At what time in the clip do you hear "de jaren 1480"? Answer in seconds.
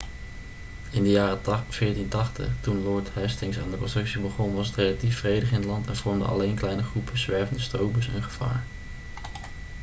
1.03-2.47